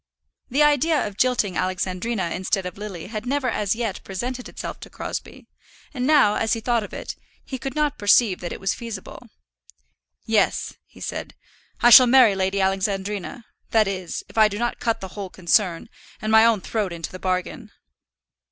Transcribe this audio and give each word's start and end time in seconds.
The 0.49 0.63
idea 0.63 1.05
of 1.05 1.15
jilting 1.15 1.55
Alexandrina 1.55 2.31
instead 2.31 2.65
of 2.65 2.75
Lily 2.75 3.05
had 3.05 3.27
never 3.27 3.47
as 3.51 3.75
yet 3.75 4.03
presented 4.03 4.49
itself 4.49 4.79
to 4.79 4.89
Crosbie, 4.89 5.45
and 5.93 6.07
now, 6.07 6.33
as 6.33 6.53
he 6.53 6.59
thought 6.59 6.83
of 6.83 6.91
it, 6.91 7.15
he 7.45 7.59
could 7.59 7.75
not 7.75 7.99
perceive 7.99 8.39
that 8.39 8.51
it 8.51 8.59
was 8.59 8.73
feasible. 8.73 9.29
"Yes," 10.25 10.73
he 10.87 11.01
said, 11.01 11.35
"I 11.81 11.91
shall 11.91 12.07
marry 12.07 12.33
Lady 12.33 12.59
Alexandrina; 12.61 13.45
that 13.69 13.87
is, 13.87 14.23
if 14.27 14.39
I 14.39 14.47
do 14.47 14.57
not 14.57 14.79
cut 14.79 15.01
the 15.01 15.09
whole 15.09 15.29
concern, 15.29 15.87
and 16.19 16.31
my 16.31 16.45
own 16.47 16.61
throat 16.61 16.91
into 16.91 17.11
the 17.11 17.19
bargain." 17.19 17.69